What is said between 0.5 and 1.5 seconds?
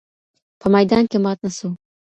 په میدان کي مات